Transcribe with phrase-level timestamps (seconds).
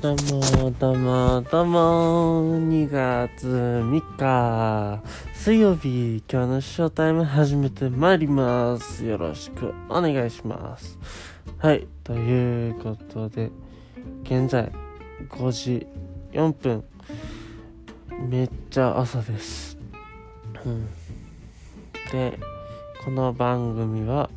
[0.00, 5.02] どうもどうもどうも2月3日
[5.34, 9.04] 水曜日今日のショータイム始めてまいります。
[9.04, 10.96] よろしくお願いします。
[11.58, 13.50] はいということで
[14.22, 14.70] 現在
[15.30, 15.84] 5時
[16.30, 16.84] 4分。
[18.28, 19.76] めっちゃ朝です。
[20.64, 20.86] うん。
[22.12, 22.38] で
[23.04, 24.30] この番組は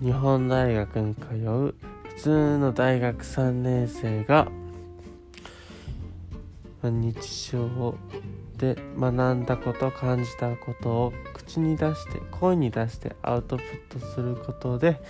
[0.00, 1.74] 日本大学に通う
[2.22, 4.46] 通の大学3年生が
[6.82, 7.94] 日常
[8.58, 15.00] で学んだこと感じたことを口に出して声に出してアウトプットすることで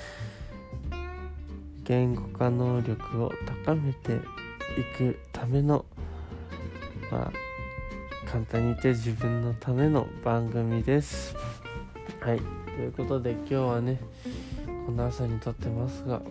[1.83, 3.33] 言語化能力を
[3.65, 4.19] 高めてい
[4.97, 5.85] くための
[7.11, 7.33] まあ
[8.25, 11.35] 簡単に言って自分のための番組です。
[12.21, 12.41] はい。
[12.67, 13.99] ということで今日はね
[14.87, 16.23] この朝に撮ってますが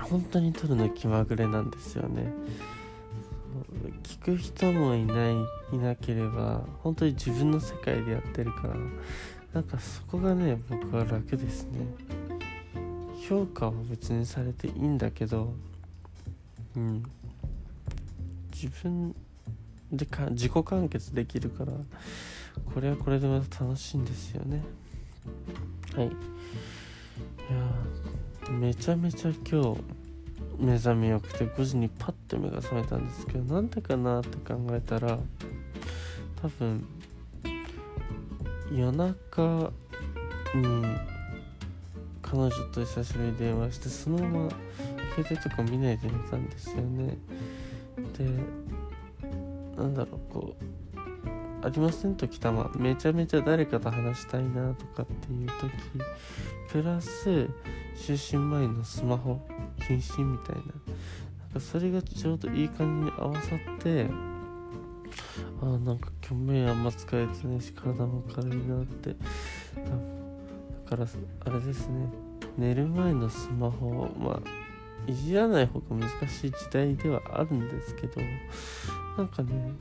[0.00, 2.32] 本当に撮るの気まぐれなんですよね。
[4.02, 5.34] 聞く人もいない
[5.72, 8.74] いなければ本当に自分の世界でやってるから
[9.54, 11.80] なんかそこがね僕は楽ですね。
[13.28, 15.52] 評価は別にされていいんだけど
[16.76, 17.02] うん。
[18.60, 19.14] 自分
[19.92, 21.72] でか自己完結できるから
[22.74, 24.62] これはこれでまた楽しいんですよね。
[25.94, 26.06] はい。
[26.06, 26.16] いや
[28.50, 29.80] めちゃめちゃ今日
[30.58, 35.18] 目覚めよくて5時にパッと目が覚めたんですけどなんでかなって考えたら
[36.40, 36.86] 多分
[38.72, 39.72] 夜中
[40.54, 40.84] に
[42.22, 44.50] 彼女と久しぶりに電話してそのまま
[45.14, 47.16] 携帯とか見ないで寝たんですよね。
[48.16, 48.24] で
[49.76, 50.87] なんだろうこう
[51.62, 55.70] ありません時たまめちゃめちゃ誰かと話したいなとかっていう時
[56.70, 57.48] プラス
[57.96, 59.40] 就寝前のスマホ
[59.78, 60.62] 謹慎みたいな。
[60.62, 64.06] なんかそれがちょうどいい感じに合わさって
[65.62, 69.10] あなんか今日目あんま疲れてないし体も軽いなって。
[69.10, 69.16] だ
[70.88, 71.06] から
[71.46, 72.08] あれですね。
[72.56, 78.20] 寝る前のスマホをまあいじらない方が難しい時代ではあるんですけど
[79.16, 79.72] なんかね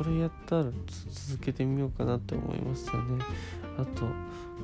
[0.00, 3.22] これやったら続けてみようかなって思いますよね。
[3.76, 4.06] あと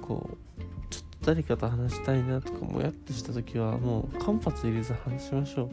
[0.01, 5.71] こうちょっと誰かと話したいなとかもやっとした時はもう間髪入れず話しましょう。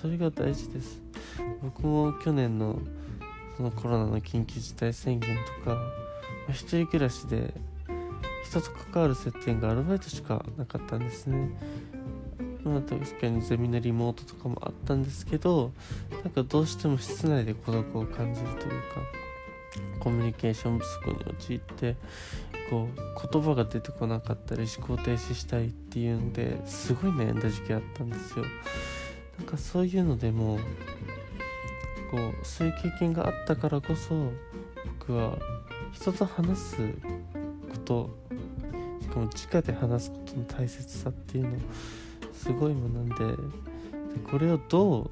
[0.00, 1.02] それが大事です。
[1.62, 2.80] 僕も去年の
[3.58, 5.82] そのコロナの緊急事態宣言とか、ま
[6.48, 7.52] あ、一人暮らしで
[8.46, 11.50] 人と関わる接点がアルバイトしかなかったんですね。
[12.64, 15.72] まあ確かにゼミのリモートとかもあったんですけど
[16.24, 18.68] なんかどうしても室内で孤独を感じるというか
[20.00, 21.96] コミュニケーション不足に陥って
[22.70, 28.44] こう言葉が出てこなかったり思考停止したいっていうのですごい悩んだ時期あったんですよ。
[29.38, 30.58] なんかそういうのでも
[32.10, 34.32] こうそういう経験があったからこそ
[35.00, 35.38] 僕は
[35.92, 38.10] 人と話すこと
[39.00, 41.52] しかも直で話すことの大切さっていうのを
[42.38, 43.14] すごい学んで。
[44.14, 45.10] でこれをどう、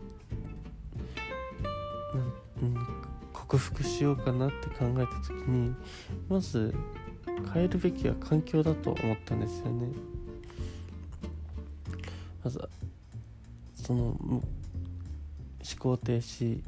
[2.62, 2.76] うん、
[3.32, 5.74] 克服しようかなって考えた時に
[6.28, 6.74] まず
[7.52, 9.88] 変えるべきは環境だと思ったんですよね。
[12.42, 12.68] まず
[13.74, 14.42] その思
[15.78, 16.62] 考停止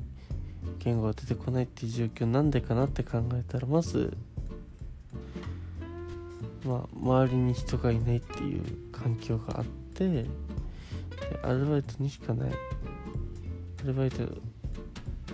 [0.80, 4.16] 言語が出てこないっていう状況なんでかなって考えたらまず
[6.64, 9.64] まあ周りに人がいないっていう環境があっ
[9.94, 10.26] て
[11.42, 12.50] アルバイトにしかない。
[13.84, 14.22] アルバイト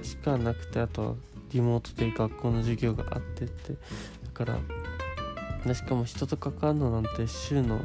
[0.03, 1.15] しかなくてあとは
[1.53, 3.73] リモートで学校の授業があってって。
[3.73, 3.79] だ
[4.33, 4.59] から
[5.67, 7.81] でしかも人と関わるのなんて週の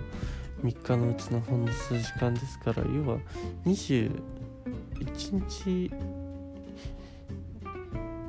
[0.64, 3.20] 3日のうちのほんの数時間ですから要は
[3.66, 4.12] 21
[5.32, 5.92] 日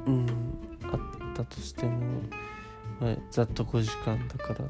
[0.07, 0.27] うん
[0.85, 1.01] あっ
[1.35, 1.93] たとしても、
[3.01, 4.61] まあ、ざっと5時間だから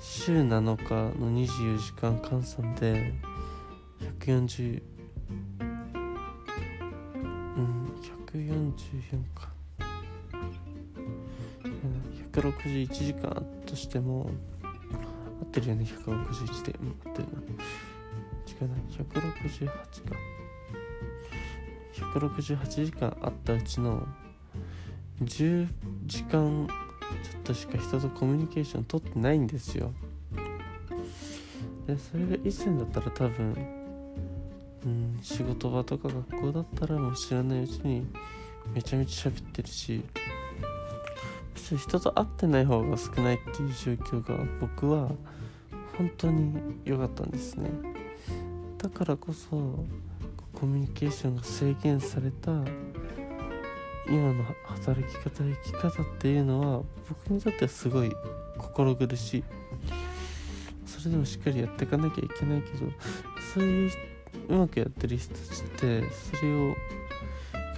[0.00, 3.12] 週7日の24時間換算で
[4.24, 4.80] 140
[5.60, 5.64] う
[7.60, 7.92] ん
[8.32, 9.52] 144か。
[12.32, 14.30] 161時間あったとしても
[14.62, 14.68] 合
[15.44, 15.84] ってるよね。
[15.84, 17.40] 161でうん合ってるな。
[18.48, 18.76] 違うな。
[18.88, 19.76] 168か。
[21.92, 24.08] 168時間あったうちの
[25.22, 25.68] 10
[26.06, 26.66] 時間
[27.22, 29.92] ちょっとしか人とコミュニケーション取ってないんですよ。
[31.86, 33.83] でそれが以前だったら多分
[34.84, 35.18] うん。
[35.22, 38.06] 仕事場とか学校だったらもう知らないうちに
[38.74, 40.02] めちゃめちゃ喋ってるし
[41.76, 45.10] 人と会ってない方が少ないっていう状況が僕は
[45.96, 47.70] 本当に良かったんですね。
[48.78, 49.50] だからこそ
[50.52, 52.52] コミュニケーションが制限された
[54.06, 58.12] 今の働き方生き方っていうのは僕にとってはすごい
[58.58, 59.44] 心苦しい。
[60.86, 62.90] それでもしっかりやっていかなきゃいけないけど
[63.54, 63.90] そういう
[64.48, 66.74] うまくやってる人たちってそれを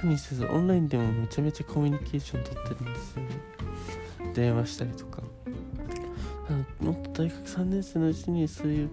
[0.00, 3.28] 苦にせずオンラインでもめちゃめちゃコミュニケーション取ってるんですよね。
[4.34, 5.22] 電話したりとか。
[6.80, 8.90] もっと大学3年生のうちにそういう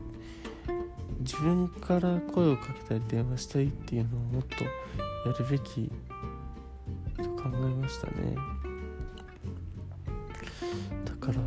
[1.20, 4.70] 自分から声をかけたり電話したいっていうのをもっとや
[5.38, 5.92] るべき
[7.18, 8.36] と考えましたね。
[11.06, 11.40] だから、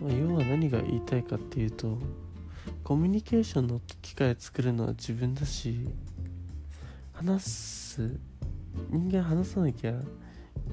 [0.00, 1.98] まあ、要は何が言いたいかっていうと
[2.84, 5.88] コミュニケーションの機会を作るのは自分だし
[7.12, 8.10] 話す
[8.90, 9.94] 人間話さなきゃ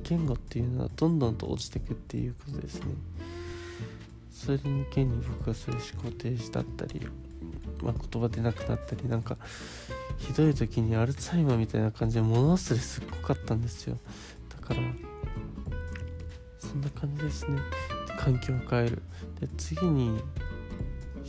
[0.04, 2.86] 言語っていうのはどんどんと落ちてくっていうことですね。
[4.32, 7.08] それに現に僕はそういう思考停止だったり、
[7.84, 9.38] まあ、言葉出なくなったりなんか
[10.18, 13.98] ひどい時にアルツハイマーみたいな感じで物忘れすっごかったんですよ。
[14.50, 14.82] だから
[16.58, 17.60] そんな感じですね。
[18.18, 19.02] 環境を変える。
[19.40, 20.20] で次に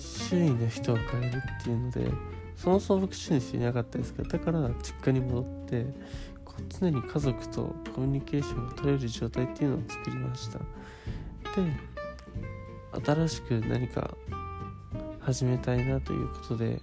[0.01, 2.11] 周囲の人を変えるっていうので
[2.57, 5.87] そもそも僕周囲の人いなかったですけどだから実家に戻って
[6.45, 10.59] こう常に家族とコミュニケーションを取れる状態っていうのを作りました。
[10.59, 10.65] で
[13.05, 14.17] 新しく何か
[15.21, 16.81] 始めたいなということで、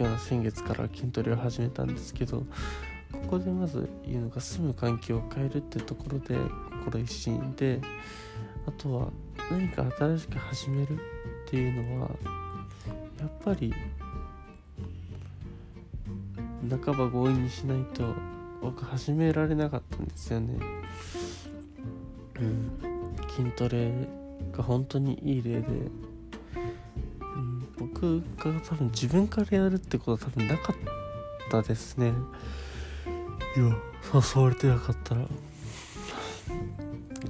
[0.00, 2.38] まあ、先月から筋トレを始めたんですけど
[3.12, 6.36] ここでまず言うのが住む環境を変えるってところで
[6.84, 7.80] 心一新で
[8.66, 9.08] あとは
[9.50, 10.98] 何か新しく始めるっ
[11.48, 12.10] ていうのは
[13.18, 13.72] やっぱり
[16.68, 18.14] 半ば強引にしないと
[18.60, 20.58] 僕始められなかったんですよね。
[22.38, 22.70] うん。
[23.34, 23.90] 筋トレ
[24.52, 25.66] が本当にいい例で、
[27.20, 30.76] うん、僕が多分自分からやるってことは多分なかっ
[31.50, 32.12] たですね。
[33.56, 33.76] いや
[34.36, 35.26] 誘われてなかったら。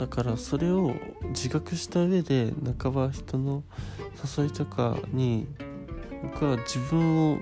[0.01, 0.95] だからそれを
[1.29, 3.63] 自覚した上で半ば人の
[4.39, 5.47] 誘いとかに
[6.23, 7.39] 僕は自分を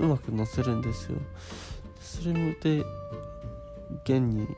[0.00, 1.18] うまく乗せるんですよ。
[2.00, 2.84] それで
[4.02, 4.48] 現に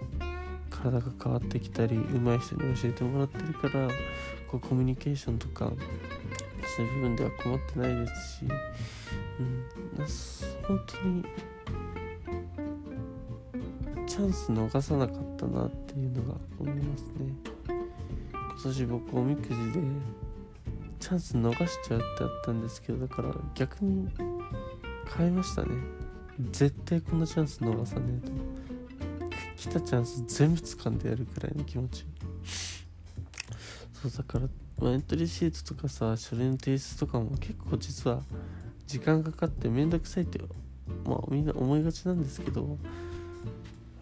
[0.71, 3.87] 体が変わってきたり上手い人に教えてもらってるから
[4.51, 5.71] こうコミュニケーションとか
[6.75, 8.45] そういう部分では困ってないですし、
[9.41, 9.65] うん、
[10.67, 11.25] 本当に
[14.17, 17.35] チャンス逃さなかったなっていうのが思いますね。
[18.33, 19.81] 今年僕おみくじで
[20.99, 24.09] チャンス逃しちゃうってあったんですけどだから逆に
[25.15, 25.77] 変えましたね。
[26.51, 28.33] 絶対このチャンス逃さねえと。
[29.55, 32.07] 来たチャンス全部掴んでやるくらいの気持ち。
[33.93, 38.23] そうだから、エントリーシートとかさ書類の提出とかも結構実は
[38.87, 40.41] 時間かかってめんどくさいって
[41.05, 42.79] まあみんな思いがちなんですけど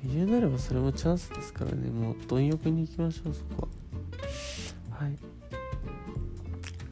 [0.07, 1.89] 言うなればそれもチャンスですからね。
[1.91, 3.69] もう貪欲に行きましょうそこ
[4.91, 4.99] は。
[5.05, 5.17] はい。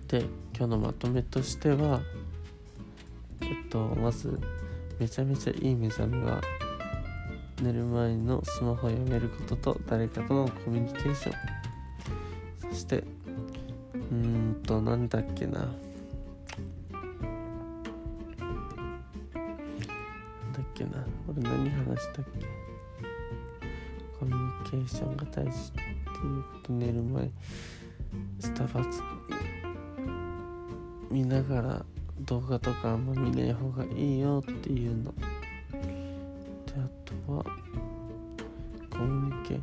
[0.08, 0.20] で
[0.56, 2.00] 今日のまとめとしては
[3.40, 4.38] えっとまず
[4.98, 6.40] めちゃめちゃいい目覚めは
[7.62, 11.34] 寝る前のスマホをやめることと誰かとのコミュニケーション。
[12.70, 13.04] そして
[14.10, 15.60] うんとなんだっけな。
[15.60, 15.72] なん
[20.52, 20.90] だっけな。
[21.28, 22.61] 俺何話したっけ？
[24.22, 25.82] コミュニケーションが大事ってい
[26.38, 27.28] うこと寝る前
[28.38, 29.02] スタバつ
[31.10, 31.84] 見ながら
[32.20, 35.12] 動画とかあんま見ない方がいいよっていうの。
[35.12, 35.18] で
[36.76, 36.88] あ
[37.26, 37.44] とは
[38.90, 39.54] コミュニケ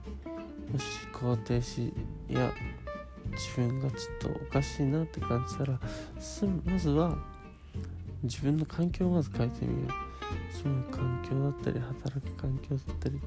[0.69, 1.93] もし思考停止
[2.27, 2.51] や
[3.31, 5.79] 自分がちょっとおかしいなって感じたら
[6.65, 7.17] まずは
[8.23, 10.09] 自分の環境をまず変えてみよう
[10.53, 13.21] 住む環境だったり働く環境だったり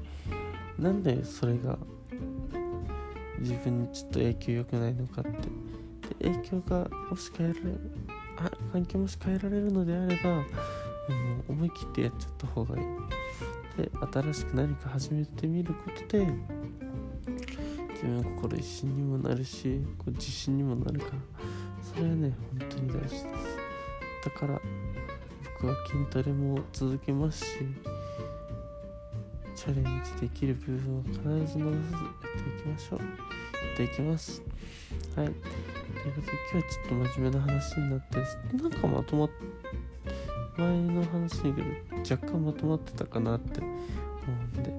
[0.77, 1.77] なんでそれが
[3.39, 5.31] 自分にちょっと影響良くないのかって。
[6.19, 7.79] で影響がもし変えられる
[8.37, 10.43] あ環境もし変えられるのであればもう
[11.51, 12.85] 思い切ってやっちゃった方がいい。
[13.77, 21.11] で新しく何か始めてみることで自分の心一心にもなるしこう自信にもなるから
[21.81, 23.25] それはね本当に大事です。
[24.25, 24.61] だから
[25.55, 27.51] 僕は筋トレも続けますし
[29.63, 32.99] チャレンジできる部分を必ず逃さずやっていきましょう。
[32.99, 33.05] や
[33.73, 34.41] っていきます。
[35.15, 35.27] はい。
[35.27, 35.41] というこ
[36.19, 38.17] とで今日はちょっと真面目な話になって
[38.61, 39.33] なんかまとまって
[40.57, 41.53] 前の話に
[42.11, 43.69] 若干まとまってたかなって思
[44.27, 44.69] うんで、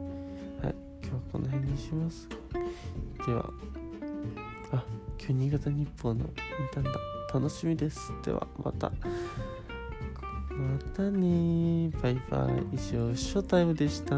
[0.66, 2.28] はい、今日はこの辺にします。
[3.26, 3.50] では。
[4.70, 4.84] あ
[5.18, 6.30] 今日新潟日報の見
[6.74, 6.90] たんだ。
[7.32, 8.12] 楽しみです。
[8.22, 8.92] ではまた。
[10.56, 11.90] またね。
[12.02, 12.76] バイバイ。
[12.76, 14.14] 以上ショータイムでした。